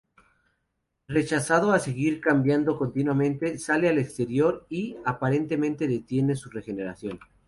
[1.07, 7.19] Rechazando a seguir cambiando continuamente, sale al exterior y aparentemente detiene su regeneración.